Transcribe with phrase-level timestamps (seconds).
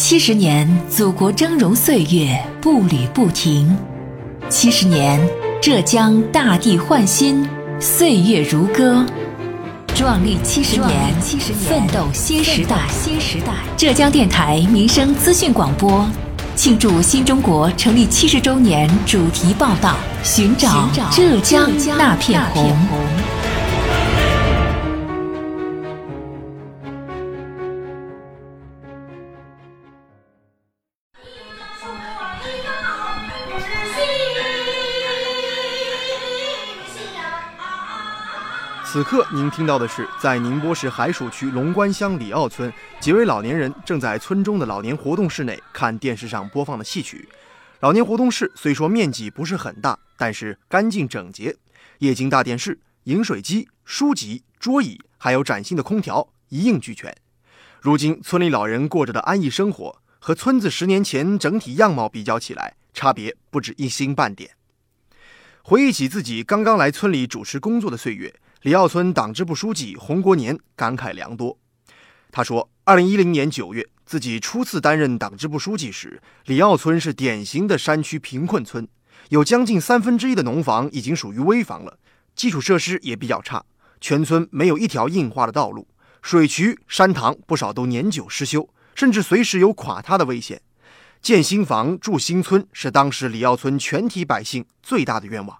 [0.00, 3.66] 七十年，祖国峥嵘岁月步履不停；
[4.48, 5.20] 七十年，
[5.60, 7.44] 浙江大地焕新，
[7.80, 9.04] 岁月如歌。
[9.96, 11.12] 壮丽七十年，
[11.68, 12.76] 奋斗新时代。
[12.88, 16.08] 新时代，浙江电台民生资讯广播
[16.54, 21.68] 庆祝新中国成立七十周年主题报道：寻找浙江
[21.98, 22.72] 那片红。
[38.98, 47.28] 此刻您听到的是在宁波市海曙区龙关乡李坳村，几位老年人正在村中的老年活动室内看电视上播放的戏曲。
[47.78, 51.54] 老年活动室虽说面积不是很大，但是干净整洁，
[52.00, 57.16] 液晶大电视、饮水机、书籍、桌椅，还有崭新的空调，一应俱全。
[57.80, 64.50] 如今村里老人过着的安逸生活，和村子十年前整体样貌比较起来，差别不止一星半点。
[65.62, 68.34] 回忆起自己刚刚来村里主持工作的岁月。
[68.62, 71.56] 李坳村党支部书记洪国年感慨良多。
[72.32, 78.88] 他说：“二零一零年九月，自己初次担任党支部书记时，李坳村是典型的山区贫困村，
[79.28, 81.98] 有将近三分之一的农房已经属于危房了，
[82.34, 83.64] 基础设施也比较差，
[84.00, 85.86] 全村没有一条硬化的道路，
[86.20, 90.60] 水渠、山塘不少都年久失修，甚至随时有垮塌的危险。
[91.22, 95.58] 建新房、住新村是当时李坳村全体百姓最大的愿望。”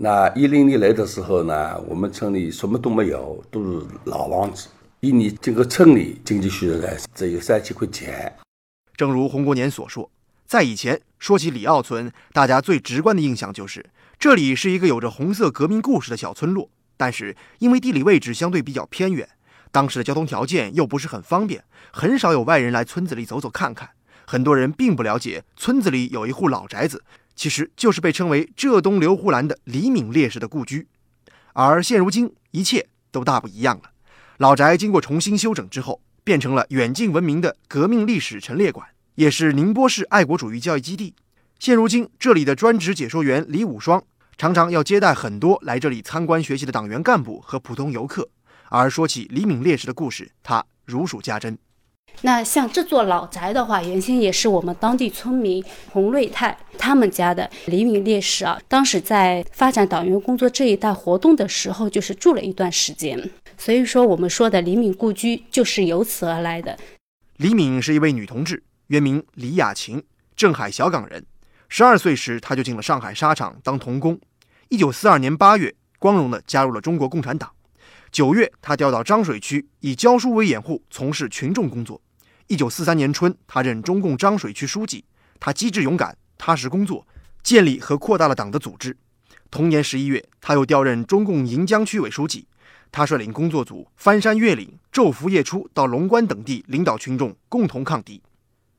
[0.00, 4.68] 那一零年来的时候呢，我们村里什么都没有，都是老房子。
[5.00, 8.32] 一年这个村里经济收入呢，只有三千块钱。
[8.96, 10.08] 正如洪国年所说，
[10.46, 16.70] 在以前说起李坳村，大家最直观的印象就是这里是一个有着红色革命故事的小村落。
[16.96, 19.28] 但是因为地理位置相对比较偏远，
[19.72, 23.90] 当时的交通条件又不是很方便，很少有外人来村子里走走看看。
[24.24, 27.02] 很多人并不了解村子里有一户老宅子。
[27.38, 30.88] 其实就是被称为浙东刘胡兰的李敏烈士的故居，
[31.52, 33.92] 而现如今一切都大不一样了。
[34.38, 41.14] 老宅经过重新修整之后，变成了远近闻名的革命历史陈列馆，也是宁波市爱国主义教育基地。
[41.60, 44.02] 现如今，这里的专职解说员李武双
[44.36, 48.28] 常常要接待很多来这里参观学习的党员干部和普通游客。
[48.68, 51.56] 而说起李敏烈士的故事，他如数家珍。
[52.22, 58.60] 那像这座老宅的话，原先也是我们当地村民洪瑞泰他们家的李敏烈士啊。
[58.66, 63.30] 当时在发展党员工作这一带活动的时候，就是住了一段时间。
[63.56, 66.76] 所以说，我们说的李敏故居就是由此而来的。
[67.36, 70.02] 李敏是一位女同志，原名李雅琴，
[70.34, 71.24] 镇海小港人。
[71.68, 74.18] 十二岁时，她就进了上海纱厂当童工。
[74.70, 77.50] 一九四二年八月，光荣地加入了中国共产党。
[78.10, 82.00] 九月，他调到漳水区，以教书为掩护，从事群众工作。
[82.46, 85.04] 一九四三年春，他任中共漳水区书记。
[85.38, 87.06] 他机智勇敢、踏实工作，
[87.42, 88.96] 建立和扩大了党的组织。
[89.50, 92.46] 同年十一月，他又调任中共盈江区委书记。
[92.90, 98.22] 他率领工作组翻山越岭、昼伏夜出，到龙关等地领导群众共同抗敌。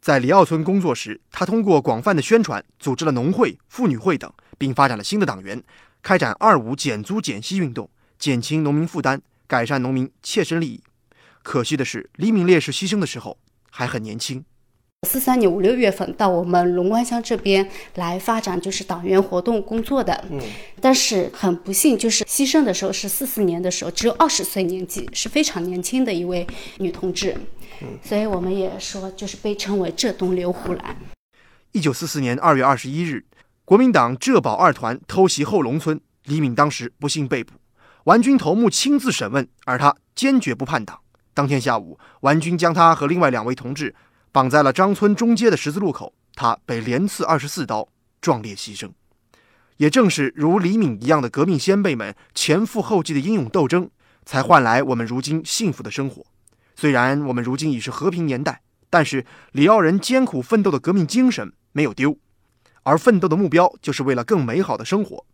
[0.00, 5.62] 在李奥村工作时，他通过广泛的宣传，组织了农会、妇女会等，并发展了新的党员，
[6.02, 7.88] 开展“二五”减租减息运动，
[8.22, 10.80] 减轻农民负担，改善农民切身利益。
[11.42, 13.36] 可惜的是，李敏烈士牺牲的时候。
[13.74, 14.44] 还很年轻，
[15.08, 20.12] 四三年五六月份到我们龙湾乡这边来发展，就是党员活动工作的。
[20.30, 20.38] 嗯，
[20.78, 26.46] 但是很不幸，就是牺牲的时候是四四年的时候，只有二十岁年纪，是非常年轻的一位
[26.80, 27.34] 女同志。
[27.80, 30.94] 嗯，所以我们也说，就是被称为浙东刘胡兰。
[31.72, 33.24] 一九四四年二月二十一日，
[33.64, 37.54] 国民党浙保二团偷袭后龙村，李敏当时不幸被捕，
[38.04, 40.98] 顽军头目亲自审问，而他坚决不叛党。
[41.34, 43.94] 当天下午，顽军将他和另外两位同志
[44.32, 47.88] 绑在了张村中街的十字路口，他被连刺二十四刀，
[48.20, 48.90] 壮烈牺牲。
[49.76, 53.88] 也正是如李敏一样的革命先辈们前赴后继的英勇斗争，
[54.24, 56.24] 才换来我们如今幸福的生活。
[56.74, 62.18] 虽然我们如今已是和平年代，但是李奥人艰苦奋斗的革命精神没有丢，
[62.82, 65.24] 而奋斗的目标就是为了更美好的生活。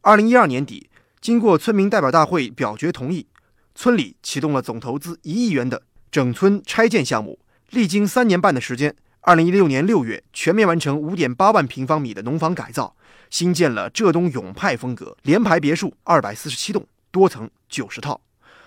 [0.00, 0.88] 二零一二年底，
[1.22, 3.28] 经过村民代表大会表决同意。
[3.76, 5.80] 村里启动了总投资一亿元的
[6.10, 7.38] 整村拆建项目，
[7.70, 12.96] 历经三年半的时间，二零一六年六月全面完成五点八万平方米的农房改造，
[13.30, 18.20] 新建了浙东永派风格联排别墅二百四十七栋，多层九十套，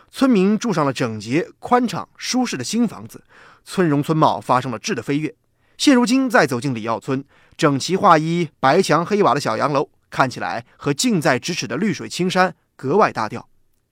[0.10, 3.22] 村民住上了整洁、宽敞、舒适的新房子，
[3.66, 5.36] 村容村貌发生了质的飞跃。
[5.78, 7.22] 现如今再走进李耀村，
[7.58, 13.50] 整齐划一、白墙黑瓦的小洋楼，看起来和近在咫尺的绿水青山格外搭调。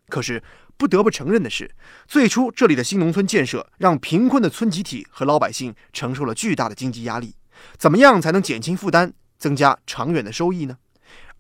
[0.08, 0.42] 可是，
[0.78, 1.76] 不得不承认的是，
[2.08, 7.36] 最初这里的新农村建设让贫困的村集体和老百姓承受了巨大的经济压力。
[7.78, 10.78] 怎么样才能减轻负担，增加长远的收益呢？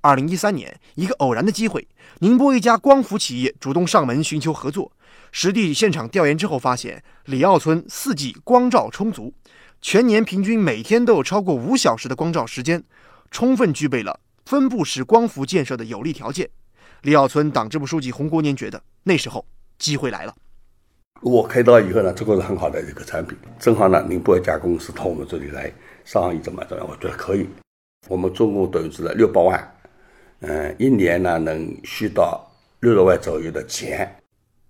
[0.01, 1.87] 二零一三年，一个偶然的机会，
[2.19, 4.91] 宁波一家光伏企业主动上门寻求合作。
[5.31, 9.33] 实地现场调研之后发现，里奥村四季光照充足，
[9.81, 12.83] 全年平均每天都有超过五小时的光照时间，
[13.31, 16.49] 充分具备了分布式光伏建设的有利条件。
[17.01, 19.45] 里奥村党支部书记洪国年觉得，那时候
[19.77, 20.35] 机会来了。
[21.21, 25.71] 我开刀以后呢，这个是很好的一个产品，正好呢，宁波一家公司到我们这里来
[26.03, 27.47] 上一种买单，我觉得可以。
[28.09, 29.75] 我们总共投资了六百万，
[30.41, 32.45] 嗯，一年呢能续到
[32.81, 34.15] 六十万左右的钱。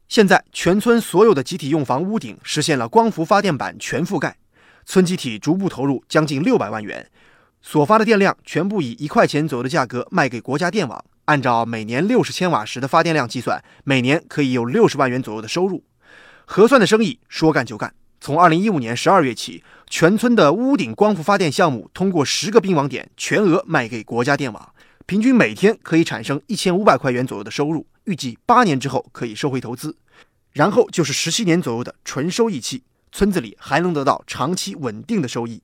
[0.07, 4.37] 现在全村所有的集体用房屋顶实现了光伏发电板全覆盖，
[4.85, 7.09] 村集体逐步投入将近六百万元，
[7.65, 15.81] 所发的电量全部以一块钱左右的价格卖给国家电网，按照每年六十千瓦时的发电量计算，每年可以有六十万元左右的收入。
[16.45, 24.73] 核算的生意说干就干，从二零一五年十二月起，全村的屋顶光伏发电项目通过十个并网点全额卖给国家电网，
[25.05, 29.95] 平均每天可以产生一千五百块元左右的收入，预计八年之后可以收回投资。
[30.51, 32.83] 然后就是十七年左右的纯收益期，
[33.13, 35.63] 村子里还能得到长期稳定的收益。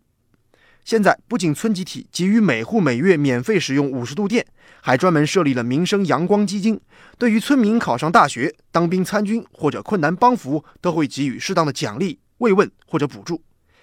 [0.90, 4.44] 现在不仅村集体给予每户每月免费使用五十度电，
[4.82, 6.82] 还专门设立了民生阳光基金，
[7.20, 13.40] 对于村民考上大学、当兵参军或者困难帮扶，都会给予适当的奖励、慰问或者补助。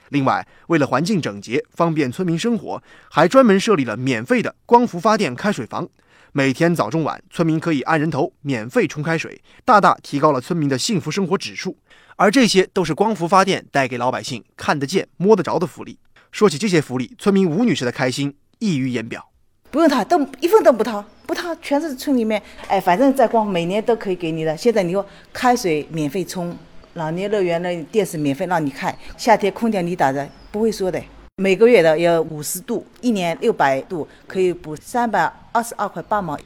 [0.08, 5.88] 另外，为了环境整洁、方便村民生活，还专门设立了免费的光伏发电开水房。
[6.32, 11.78] 每天早中晚，村民可以按人头免费冲开水，大大提高了村民的幸福生活指数。
[12.16, 16.00] 而这些都是光伏发电带给老百姓看得见、摸得着的福利。
[16.30, 19.30] 说起这些福利，村民吴女士的开心溢于言表。
[19.70, 22.40] 不用掏，都一分都不掏，不掏，全是村里面。
[22.68, 24.56] 哎，反正在光每年都可以给你的。
[24.56, 26.56] 现在你说开水免费冲，
[26.94, 31.02] 老年乐园的电视免费让你看，夏天空调你打着不会说的。
[31.42, 36.38] 每个月的要五十度，一年六百度，可以补三百二十二块八毛。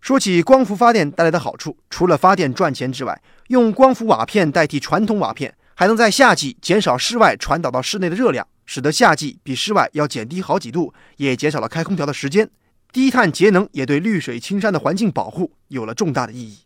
[0.00, 12.50] 说起光伏发电带来的好处，除了发电赚钱之外，用光伏瓦片代替传统瓦片，还能在夏季减少室外传导到室内的热量，使得夏季比室外要减低好几度，也减少了开空调的时间。
[12.92, 16.58] 低碳节能也对绿水青山的环境保护有了重大的意义。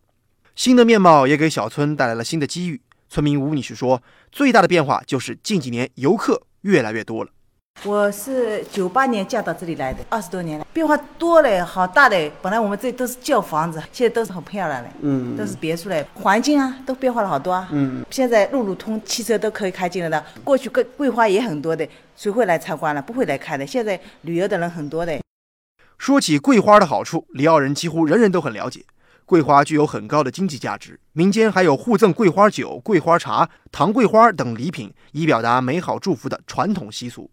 [0.55, 2.81] 新的面貌也给小村带来了新的机遇。
[3.09, 7.31] 村民吴女士说：“最大的变化就是近几年游客越来越多了。”
[7.85, 12.31] 我是九八年嫁到这里来的，二十多年了，变化多嘞，好大嘞。
[12.43, 20.23] 本来我们这都是旧房子，现在都是很漂亮嘞，嗯，都是别墅嘞，环境啊都变化了好多啊，嗯，现在路路通，汽车都可以开进来了。
[20.45, 23.01] 过去桂桂花也很多的，谁会来参观了？
[23.01, 23.67] 不会来看的。
[23.67, 25.19] 现在旅游的人很多的。
[25.97, 28.85] 说起桂花的好处，里奥人几乎人人都很了解。
[29.25, 37.31] 桂花具有很高的经济价值，民间还有互赠桂花酒、桂花茶、糖桂花等礼品，以表达美好祝福的传统习俗。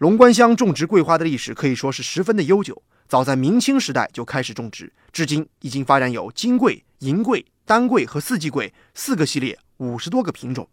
[0.00, 10.66] 龙关乡种植桂花的历史可以说是十分的悠久，早在明清时代就开始种植，至今已经发展有金桂、银桂、丹桂和四季桂四个系列，五十多个品种。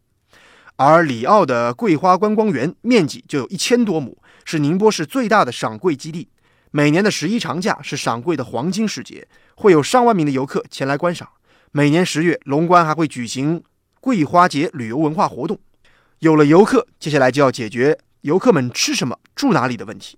[0.77, 6.29] 而里奥的桂花观光园面积就有一千多亩，是宁波市最大的赏桂基地。
[6.71, 11.27] 每年的十一长假是赏桂的黄金时节，会有上万名的游客前来观赏。
[11.73, 13.61] 每年十月，龙关还会举行
[13.99, 15.59] 桂花节旅游文化活动。
[16.19, 17.99] 有了游客，接下来就要解决。
[18.27, 20.17] 游客们吃什么、住哪里的问题，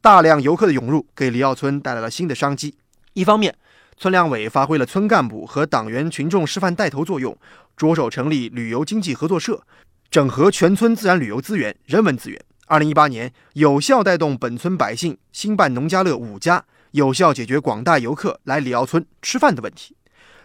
[0.00, 2.74] 大量游客的涌入给里奥村带来了新的商机。
[3.12, 3.54] 一方面，
[3.96, 7.38] 村两委发挥了村干部和党员群众示范带头作用，
[7.76, 9.62] 着手成立旅游经济合作社，
[10.10, 12.44] 整合全村自然旅游资源、人文资源。
[12.66, 19.94] 二零一八年，有效带动本村百姓兴办农家乐五家，有效解决广大游客来里奥村吃饭的问题。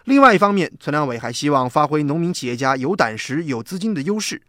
[0.04, 4.44] 另外一方面，村两委还希望发挥农民企业家有胆识、有资金的优势。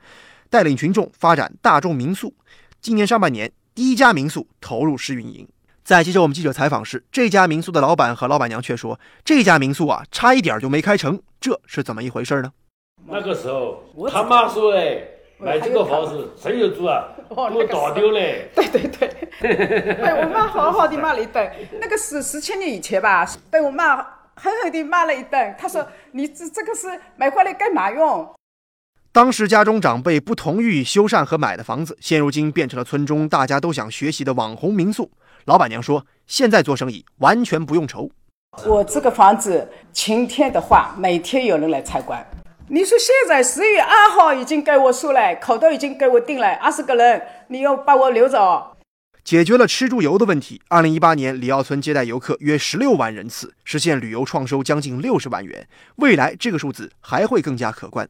[0.50, 2.34] 带领群众发展大众民宿。
[2.80, 5.48] 今年上半年，第一家民宿投入试运营。
[5.82, 12.52] 在接受我们记者采访时，这家民宿的老板和老板娘却说：“这家民宿啊，差一点就没开成，这是怎么一回事呢？”
[13.08, 15.02] 那个时候，他妈说：“哎，
[15.38, 17.08] 买这个房子谁有住啊？
[17.30, 18.50] 都倒丢嘞。
[18.54, 19.08] ”对对对，
[19.96, 21.50] 被我妈好好的骂了一顿。
[21.80, 23.96] 那个是十七年以前吧，被我妈
[24.34, 25.54] 狠狠的骂了一顿。
[25.58, 28.28] 她说：“你这这个是买回来干嘛用？”
[29.12, 35.10] 当时家中长辈不同意修缮和买的房子，现如今变成了村中大家都想学习的网红民宿。
[35.46, 38.08] 老板娘说：“现在做生意完全不用愁。
[38.64, 42.24] 我这个房子晴天的话，每天有人来参观。
[42.68, 48.76] 你说现在十月二号已经给我说了，口都已经给我定了二十个人，你要把我留着。”
[49.24, 50.62] 解决了吃住游的问题。
[50.68, 55.66] 二零一八年，李奥村接待游客约十六万人次，实现旅游创收将近六十万元。
[55.96, 58.08] 未来这个数字还会更加可观。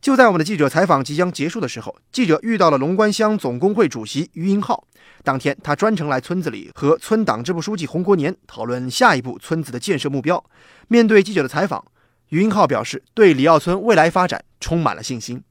[0.00, 4.84] 就在我们的记者采访即将结束的时候，记者遇到了龙关乡总工会主席于英浩。
[5.24, 10.42] 当天，他专程来村子里和村党支部书记洪国年讨论下一步村子的建设目标。
[10.86, 11.84] 面对记者的采访，
[12.28, 15.42] 于英浩表示对李奥村未来发展充满了信心。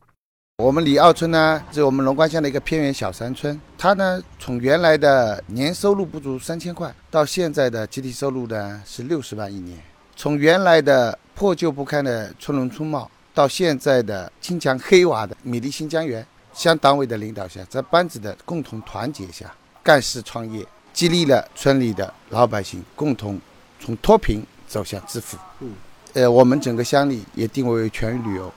[0.63, 3.59] 我们李奥村呢，是我们龙关乡的一个偏远小山村。
[3.77, 9.77] 它呢，从原来的年收入不足三千块，到现在的集体收入呢是六十万一年。
[10.15, 13.11] 从原来的破旧不堪的村容村貌。
[13.35, 23.37] 到现在的金墙黑瓦的米粒新疆园，乡党委的领导下，在班子的共同团结下，干事创业，激励了村里的老百姓共同
[23.77, 25.37] 从脱贫走向致富。
[25.59, 25.73] 嗯，
[26.13, 28.49] 呃，我们整个乡里也定位为全域旅游，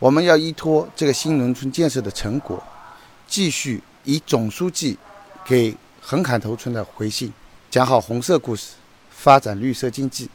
[0.00, 2.60] 我们要依托这个新农村建设的成果，
[3.28, 4.98] 继续以总书记
[5.44, 7.32] 给横坎头村的回信，
[7.70, 8.72] 讲好红色故事，
[9.08, 10.28] 发展绿色经济，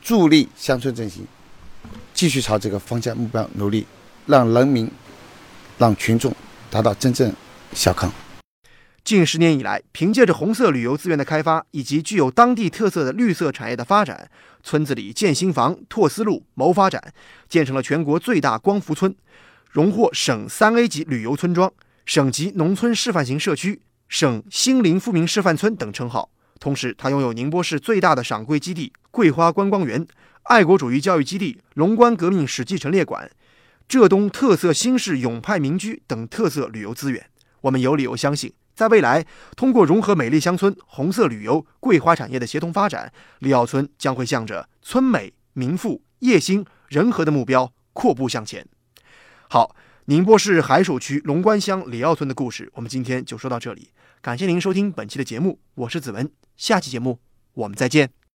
[0.00, 1.26] 助力乡村振兴。
[2.14, 3.86] 继续朝这个方向目标努力，
[4.26, 4.90] 让人民、
[5.78, 6.34] 让群众
[6.70, 7.32] 达到真正
[7.72, 8.10] 小康。
[9.04, 14.30] 近十年以来，凭借着红色旅游资源的开发以及具有当地特色的绿色产业的发展，
[14.62, 17.12] 村子里建新房、拓思路、谋发展，
[17.48, 19.12] 建成了全国最大光伏村，
[19.70, 21.72] 荣获省三 A 级旅游村庄、
[22.06, 26.30] 省级农村示范型社区、省新林富民示范村等称号。
[26.60, 30.06] 同时，它拥有宁波市最大的赏桂基地——桂花观光园。
[30.44, 33.30] 爱国主义教育基地、龙关革命史迹陈列馆、
[33.86, 37.24] 浙东特色新式永派民居等特色旅游资源，
[37.60, 39.24] 我们有理由相信，在未来，
[39.56, 48.66] 通过融合美丽乡村、红色旅游、桂花产业的协同发展，李奥村将会向着村美、民富、业兴、人和的目标阔步向前。
[49.48, 53.90] 好，宁波市海曙区龙关乡李奥村的故事，我们今天就说到这里。
[54.20, 57.20] 感谢您收听本期的节目，我是子文，下期节目
[57.54, 58.21] 我们再见。